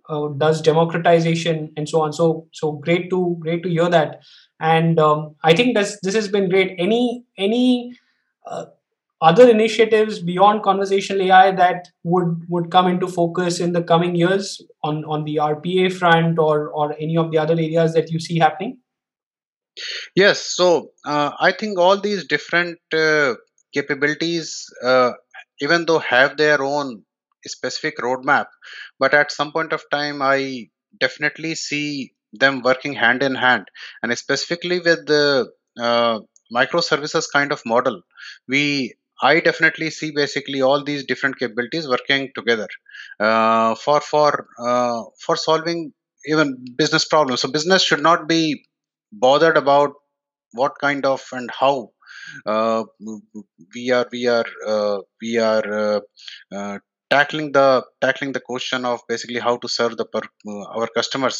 uh, 0.08 0.28
does 0.38 0.60
democratization 0.60 1.72
and 1.76 1.88
so 1.88 2.02
on. 2.02 2.12
So 2.12 2.48
so 2.52 2.72
great 2.72 3.10
to 3.10 3.36
great 3.40 3.62
to 3.62 3.68
hear 3.68 3.88
that. 3.88 4.20
And 4.60 4.98
um, 4.98 5.34
i 5.42 5.54
think 5.54 5.76
this 5.76 5.98
this 6.02 6.14
has 6.14 6.28
been 6.28 6.48
great. 6.48 6.74
Any 6.78 7.24
any 7.38 7.92
uh, 8.46 8.66
other 9.20 9.48
initiatives 9.48 10.18
beyond 10.18 10.62
conversational 10.64 11.22
ai 11.22 11.52
that 11.52 11.88
would 12.02 12.44
would 12.48 12.70
come 12.70 12.88
into 12.88 13.06
focus 13.06 13.60
in 13.60 13.72
the 13.72 13.82
coming 13.82 14.16
years 14.16 14.60
on 14.82 15.04
on 15.04 15.24
the 15.24 15.36
rpa 15.36 15.92
front 15.92 16.38
or 16.38 16.68
or 16.70 16.94
any 16.98 17.16
of 17.16 17.30
the 17.30 17.38
other 17.38 17.54
areas 17.54 17.94
that 17.94 18.10
you 18.10 18.18
see 18.18 18.38
happening? 18.38 18.78
Yes. 20.14 20.42
So 20.44 20.90
uh, 21.06 21.30
i 21.40 21.52
think 21.52 21.78
all 21.78 22.00
these 22.00 22.26
different 22.26 22.78
uh, 22.92 23.34
capabilities, 23.72 24.66
uh, 24.84 25.12
even 25.60 25.86
though 25.86 25.98
have 25.98 26.36
their 26.36 26.62
own 26.62 27.04
specific 27.46 27.98
roadmap, 27.98 28.46
but 29.02 29.14
at 29.20 29.32
some 29.38 29.52
point 29.52 29.72
of 29.72 29.84
time, 29.90 30.22
I 30.22 30.68
definitely 31.04 31.54
see 31.54 32.14
them 32.32 32.62
working 32.62 32.94
hand 32.94 33.22
in 33.22 33.34
hand, 33.34 33.64
and 34.02 34.16
specifically 34.24 34.80
with 34.80 35.06
the 35.06 35.50
uh, 35.88 36.18
microservices 36.58 37.26
kind 37.32 37.52
of 37.52 37.62
model, 37.74 38.02
we 38.48 38.94
I 39.22 39.40
definitely 39.40 39.90
see 39.90 40.10
basically 40.10 40.62
all 40.62 40.82
these 40.84 41.04
different 41.06 41.38
capabilities 41.38 41.88
working 41.88 42.30
together 42.34 42.68
uh, 43.20 43.74
for 43.76 44.00
for 44.00 44.46
uh, 44.58 45.02
for 45.24 45.36
solving 45.36 45.92
even 46.26 46.56
business 46.76 47.04
problems. 47.04 47.40
So 47.40 47.50
business 47.58 47.82
should 47.82 48.02
not 48.02 48.28
be 48.28 48.64
bothered 49.12 49.56
about 49.56 49.92
what 50.52 50.78
kind 50.80 51.06
of 51.06 51.24
and 51.32 51.50
how 51.60 51.90
uh, 52.46 52.84
we 53.74 53.90
are 53.90 54.06
we 54.12 54.26
are 54.26 54.46
uh, 54.66 54.98
we 55.20 55.38
are 55.38 55.66
uh, 55.72 56.00
uh, 56.52 56.78
tackling 57.14 57.48
the 57.58 57.68
tackling 58.04 58.32
the 58.36 58.44
question 58.50 58.84
of 58.92 59.00
basically 59.08 59.40
how 59.48 59.56
to 59.62 59.68
serve 59.78 59.96
the 59.96 60.06
per, 60.14 60.22
our 60.76 60.88
customers 60.98 61.38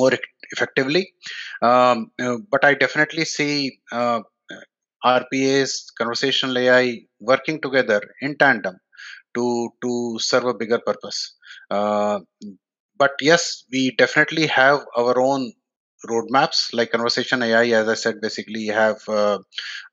more 0.00 0.12
effectively 0.54 1.04
um, 1.62 2.10
but 2.52 2.64
i 2.70 2.74
definitely 2.84 3.24
see 3.36 3.54
RPAs, 5.04 5.86
conversational 5.96 6.58
AI 6.58 7.00
working 7.20 7.60
together 7.60 8.02
in 8.20 8.36
tandem 8.36 8.76
to 9.34 9.70
to 9.82 10.18
serve 10.18 10.46
a 10.46 10.54
bigger 10.54 10.80
purpose. 10.80 11.36
Uh, 11.70 12.20
but 12.96 13.12
yes, 13.20 13.64
we 13.72 13.92
definitely 13.92 14.46
have 14.46 14.80
our 14.96 15.20
own 15.20 15.52
roadmaps 16.08 16.72
like 16.72 16.90
conversation 16.90 17.42
AI. 17.42 17.66
As 17.80 17.88
I 17.88 17.94
said, 17.94 18.20
basically 18.20 18.66
have 18.66 18.96
a 19.08 19.38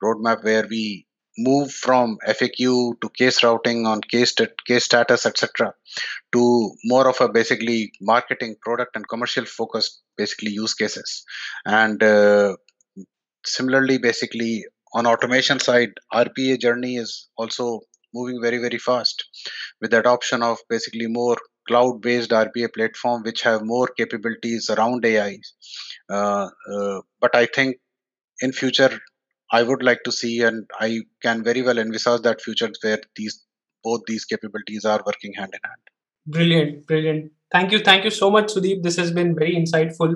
roadmap 0.04 0.44
where 0.44 0.66
we 0.68 1.06
move 1.38 1.72
from 1.72 2.18
FAQ 2.28 3.00
to 3.02 3.10
case 3.10 3.44
routing 3.44 3.86
on 3.86 4.02
case 4.02 4.34
case 4.68 4.86
status, 4.86 5.26
etc., 5.26 5.74
to 6.34 6.72
more 6.84 7.08
of 7.08 7.20
a 7.22 7.30
basically 7.30 7.92
marketing, 8.02 8.56
product, 8.62 8.96
and 8.96 9.08
commercial 9.08 9.46
focused 9.46 10.02
basically 10.18 10.52
use 10.52 10.74
cases. 10.74 11.24
And 11.66 12.02
uh, 12.02 12.56
similarly, 13.46 13.98
basically 13.98 14.66
on 14.96 15.06
automation 15.06 15.60
side 15.60 15.94
rpa 16.14 16.60
journey 16.66 16.96
is 17.04 17.12
also 17.38 17.66
moving 18.14 18.42
very 18.42 18.60
very 18.66 18.78
fast 18.78 19.26
with 19.82 19.92
the 19.92 20.00
adoption 20.00 20.42
of 20.50 20.58
basically 20.70 21.08
more 21.08 21.38
cloud 21.68 22.02
based 22.02 22.32
rpa 22.32 22.74
platform 22.78 23.24
which 23.24 23.42
have 23.42 23.72
more 23.74 23.88
capabilities 24.00 24.70
around 24.70 25.06
ai 25.12 25.34
uh, 26.10 26.48
uh, 26.76 27.02
but 27.20 27.36
i 27.36 27.46
think 27.58 27.76
in 28.42 28.52
future 28.62 28.94
i 29.52 29.62
would 29.64 29.84
like 29.84 30.04
to 30.04 30.12
see 30.12 30.42
and 30.42 30.70
i 30.80 31.02
can 31.22 31.44
very 31.44 31.62
well 31.62 31.78
envisage 31.78 32.22
that 32.22 32.42
future 32.42 32.72
where 32.84 33.02
these 33.16 33.46
both 33.86 34.06
these 34.12 34.26
capabilities 34.26 34.84
are 34.84 35.02
working 35.06 35.34
hand 35.40 35.54
in 35.58 35.70
hand. 35.70 35.84
Brilliant 36.36 36.88
brilliant. 36.88 37.32
Thank 37.52 37.72
you 37.72 37.80
thank 37.90 38.04
you 38.04 38.14
so 38.22 38.32
much 38.38 38.54
sudeep. 38.54 38.84
This 38.84 38.98
has 39.04 39.12
been 39.20 39.36
very 39.42 39.56
insightful. 39.56 40.16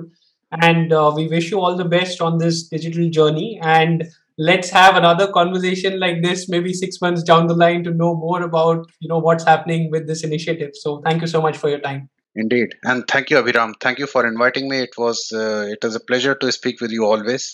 And 0.60 0.92
uh, 0.92 1.12
we 1.14 1.28
wish 1.28 1.50
you 1.52 1.60
all 1.60 1.76
the 1.76 1.84
best 1.84 2.20
on 2.20 2.38
this 2.38 2.64
digital 2.64 3.08
journey. 3.08 3.60
And 3.62 4.08
let's 4.36 4.70
have 4.70 4.96
another 4.96 5.28
conversation 5.36 6.00
like 6.00 6.22
this 6.24 6.48
maybe 6.48 6.72
six 6.72 7.00
months 7.00 7.22
down 7.22 7.46
the 7.46 7.54
line 7.54 7.84
to 7.84 7.92
know 8.00 8.14
more 8.16 8.42
about 8.42 8.90
you 8.98 9.08
know 9.12 9.20
what's 9.28 9.44
happening 9.52 9.90
with 9.92 10.08
this 10.08 10.24
initiative. 10.24 10.72
So 10.74 11.00
thank 11.06 11.20
you 11.22 11.28
so 11.36 11.40
much 11.46 11.56
for 11.56 11.70
your 11.74 11.80
time. 11.88 12.08
Indeed. 12.34 12.74
And 12.84 13.06
thank 13.14 13.30
you 13.30 13.36
abhiram. 13.36 13.74
Thank 13.80 13.98
you 14.00 14.06
for 14.06 14.26
inviting 14.26 14.68
me. 14.68 14.80
It 14.88 14.98
was 14.98 15.32
uh, 15.32 15.64
it 15.76 15.84
was 15.84 15.94
a 16.02 16.06
pleasure 16.12 16.34
to 16.34 16.52
speak 16.60 16.80
with 16.80 16.90
you 16.98 17.06
always 17.14 17.48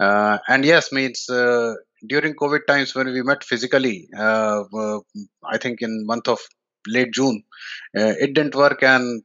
uh, 0.00 0.38
and 0.48 0.64
yes 0.64 0.92
means 0.92 1.28
uh, 1.30 1.74
during 2.06 2.34
covid 2.34 2.66
times 2.66 2.94
when 2.94 3.06
we 3.12 3.22
met 3.22 3.42
physically 3.44 4.08
uh, 4.16 4.62
uh, 4.82 4.98
i 5.54 5.58
think 5.58 5.82
in 5.82 6.04
month 6.06 6.28
of 6.28 6.40
late 6.86 7.12
june 7.12 7.42
uh, 7.98 8.14
it 8.24 8.34
didn't 8.34 8.54
work 8.54 8.82
and 8.82 9.22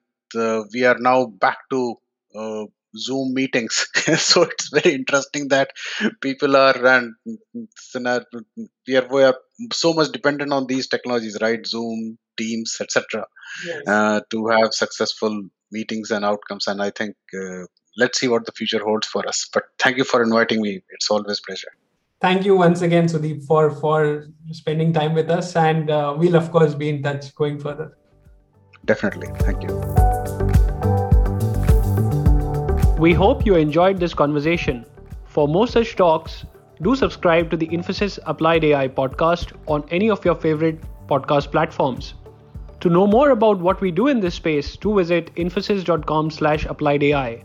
we 0.73 0.85
are 0.85 0.97
now 0.99 1.25
back 1.25 1.57
to 1.69 1.97
zoom 2.97 3.33
meetings. 3.33 3.87
So 4.17 4.43
it's 4.43 4.69
very 4.69 4.95
interesting 4.95 5.47
that 5.49 5.71
people 6.21 6.55
are 6.55 6.85
and 6.85 7.13
we 8.87 8.95
are, 8.95 9.07
we 9.09 9.23
are 9.23 9.37
so 9.73 9.93
much 9.93 10.11
dependent 10.11 10.51
on 10.53 10.67
these 10.67 10.87
technologies 10.87 11.37
right? 11.41 11.65
Zoom 11.65 12.17
teams 12.37 12.77
etc 12.81 13.25
yes. 13.65 13.83
uh, 13.87 14.21
to 14.31 14.47
have 14.47 14.73
successful 14.73 15.43
meetings 15.71 16.11
and 16.11 16.25
outcomes. 16.25 16.67
And 16.67 16.81
i 16.81 16.89
think 16.89 17.15
uh, 17.33 17.65
let's 17.97 18.19
see 18.19 18.27
what 18.27 18.45
the 18.45 18.51
future 18.51 18.83
holds 18.83 19.07
for 19.07 19.27
us. 19.27 19.49
But 19.53 19.63
thank 19.79 19.97
you 19.97 20.03
for 20.03 20.21
inviting 20.23 20.61
me. 20.61 20.81
It's 20.89 21.09
always 21.09 21.39
pleasure. 21.41 21.71
Thank 22.21 22.45
you 22.45 22.55
once 22.55 22.81
again 22.81 23.05
sudeep 23.07 23.45
for 23.45 23.71
for 23.71 24.27
spending 24.51 24.93
time 24.93 25.13
with 25.15 25.29
us. 25.29 25.55
And 25.55 25.89
uh, 25.89 26.15
we'll 26.17 26.35
of 26.35 26.51
course 26.51 26.75
be 26.75 26.89
in 26.89 27.01
touch 27.01 27.33
going 27.35 27.59
further. 27.59 27.97
Definitely. 28.85 29.27
Thank 29.39 29.63
you. 29.63 29.75
We 32.99 33.13
hope 33.13 33.45
you 33.45 33.55
enjoyed 33.55 33.99
this 33.99 34.13
conversation. 34.13 34.85
For 35.25 35.47
more 35.47 35.67
such 35.67 35.95
talks, 35.95 36.45
do 36.83 36.95
subscribe 36.95 37.49
to 37.51 37.57
the 37.57 37.67
Infosys 37.67 38.19
Applied 38.25 38.63
AI 38.63 38.87
podcast 38.87 39.53
on 39.67 39.83
any 39.89 40.09
of 40.09 40.23
your 40.23 40.35
favorite 40.35 40.83
podcast 41.07 41.51
platforms. 41.51 42.13
To 42.81 42.89
know 42.89 43.05
more 43.07 43.29
about 43.29 43.59
what 43.59 43.81
we 43.81 43.91
do 43.91 44.07
in 44.07 44.19
this 44.19 44.35
space, 44.35 44.75
do 44.75 44.95
visit 44.95 45.33
infosys.com 45.35 46.31
slash 46.31 46.65
applied 46.65 47.03
AI. 47.03 47.43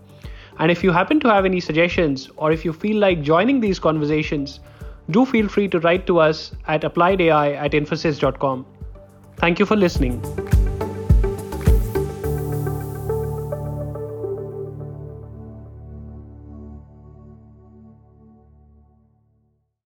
And 0.58 0.70
if 0.70 0.82
you 0.82 0.90
happen 0.90 1.20
to 1.20 1.28
have 1.28 1.44
any 1.44 1.60
suggestions 1.60 2.30
or 2.36 2.52
if 2.52 2.64
you 2.64 2.72
feel 2.72 2.96
like 2.98 3.22
joining 3.22 3.60
these 3.60 3.78
conversations, 3.78 4.60
do 5.10 5.24
feel 5.24 5.48
free 5.48 5.68
to 5.68 5.80
write 5.80 6.06
to 6.06 6.18
us 6.18 6.52
at 6.66 6.82
appliedai 6.82 7.56
at 7.56 7.72
infosys.com. 7.72 8.66
Thank 9.36 9.58
you 9.58 9.66
for 9.66 9.76
listening. 9.76 10.22